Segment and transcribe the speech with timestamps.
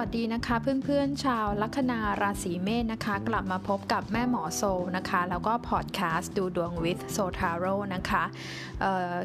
[0.00, 4.62] วัสดีนะคะเพื่อนๆชาวลัคนาราศีเมษนะคะ กลับมาพบกับแม่หมอโซ
[4.96, 8.24] นะคะ แล้วก็พอดแคสต์ดูดวง with s o t a r o นะคะ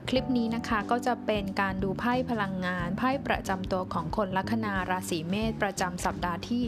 [0.10, 6.64] คลิปนี้นะคะก็จะเป็นการดูไพ่พลังงานไพ่ประจำตัวของคนลัคนาราศีเมษประจำสัปดาห์ที่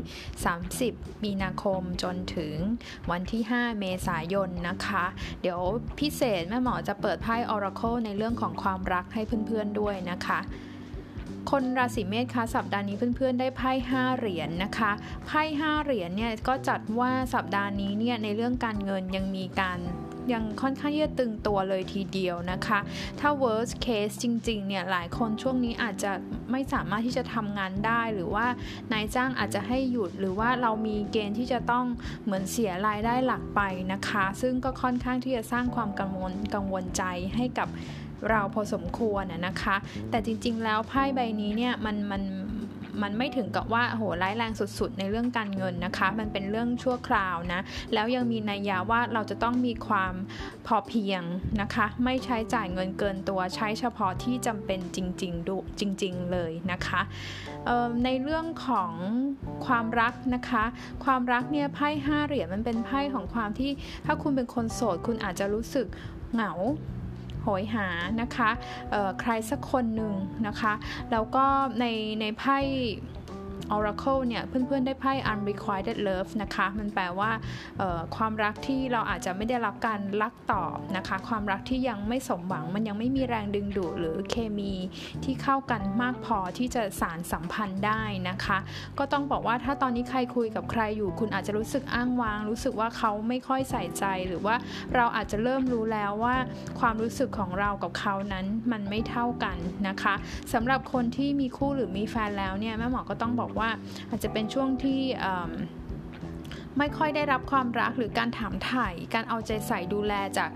[0.62, 2.56] 30 มีนาคมจนถึง
[3.12, 5.06] วันที่ 5 เมษายนนะคะ
[5.42, 5.60] เดี๋ยว
[6.00, 10.42] พิเศษแม่หมอจะเปิดไพ่ Oracle ในเรื่องของความรักให้เพื่อนๆด้วยนะคะ
[11.50, 14.92] คนราศีเมษคะสัปดาห์นี้เพื่อนๆได้ไพ่5เหรียญนนะคะ
[15.26, 19.80] ไพ่5เหรียญเนี่ยก็จัดว่าสัปดาห์นี้เนี่ยในเรื่องการเงินยังมีการ
[20.34, 22.80] ยังค่อนข้างที่จะตึงตัวเลยทีเดียวนะคะ
[23.20, 26.12] ถ้า worst case จริงๆ เนี่ยหลายคนช่วงนี้อาจจะ
[26.52, 28.46] ไม่สามารถที่จะทำงานได้ หรือว่า
[28.94, 31.86] นายจ้างอาจจะให้หยุดหรือว่าเรามีเกณฑ์ที่จะต้อง
[32.24, 33.62] เหมือนเสียรายได้หลักไป
[33.94, 37.04] นะคะ ซึ่งก็ค่อนข้างที่จะสร้างความกังวลกังวลใจ
[37.36, 37.70] ให้กับ
[38.30, 39.76] เราพอสมควรนะคะ
[40.10, 42.22] แต่จริงๆ แล้วไพ่ใบนี้เนี่ยมันมัน
[43.02, 47.62] มันไม่ถึงกับว่าโหร้ายแรงสุดๆ ในเรื่องการเงินนะคะ มันเป็นเรื่องชั่วคราวนะ
[47.94, 50.14] แล้วยังมีนัยยะว่าเราจะต้องมีความ
[50.68, 51.22] พอเพียง
[51.62, 57.02] นะคะ ไม่ใช้จ่ายเงินเกินตัวใช้เฉพาะที่จำเป็นจริงๆดูจริง ๆ เลยนะคะ
[58.04, 58.92] ในเรื่องของ
[59.66, 60.64] ความรักนะคะ
[61.06, 63.72] ความรักเนี่ยไพ่ห้าเหรียญมันเป็นไพ่ของความที่
[64.06, 65.88] ถ้าคุณเป็นคนโสด คุณอาจจะรู้สึก
[66.34, 66.54] เหงา
[67.42, 67.88] โหยหา
[68.22, 68.50] นะคะ
[69.20, 70.14] ใครสักคนหนึ่ง
[70.48, 70.74] นะคะ
[71.12, 71.46] แล้วก็
[71.80, 71.86] ใน
[72.22, 72.58] ในไพ่
[73.76, 77.32] Oracle เนี่ยเพื่อนๆได้ไพ่ unrequited love นะคะ มันแปลว่า
[78.16, 84.74] ความรักที่เราอาจจะไม่ได้รับการรักตอบนะคะ ความรักที่ยังไม่สมหวังมันยังไม่มีแรงดึงดูดหรือเคมี
[85.24, 88.58] ที่เข้ากันมากพอที่จะสารสัมพันธ์ได้นะคะ
[89.00, 94.56] ก็ต้องบอกว่าถ้าตอนนี้ใครคุยกับใครอยู่ คุณอาจจะรู้สึกอ้างว้าง รู้สึกว่าเขาไม่ค่อยใส่ใจหรือว่า
[94.96, 96.36] เราอาจจะเริ่มรู้แล้วว่า
[96.80, 100.16] ความรู้สึกของเรากับเขานั้นมันไม่เท่ากันนะคะ
[100.54, 103.61] สำหรับคนที่มีคู่หรือมีแฟนแล้วเนี่ยแม่หมอก็ต้องบอกว่า
[104.10, 105.00] อาจจะเป็นช่วงที่
[106.80, 110.50] ไม่ค่อยได้รับความรักหรือการถามถ่ายการเอาใจใส่ดูแลจาก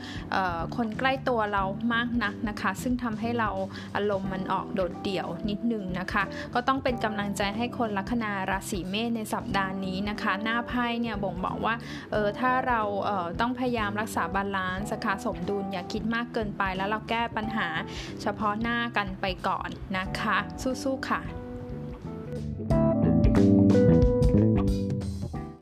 [0.76, 3.50] คนใกล้ตัวเรามากนักนะคะ ซึ่งทำให้เรา
[3.96, 6.24] อารมณ์มันออกโดดเดี่ยวนิดนึงนะคะ
[6.54, 11.76] ก็ต้องเป็นกำลังใจให้คนลัคนาราศีเมษในสัปดาห์นี้นะคะ หน้าไพ่เนี่ยบ่งบอกว่า
[12.12, 17.68] เออถ้าเราเต้องพยายามรักษา balance สคาสมดุลอย่าคิดมากเกินไปแล้วเราแก้ปัญหา
[18.22, 20.38] เฉพาะหน้ากันไปก่อนนะคะ
[20.84, 21.45] สู้ๆค่ะ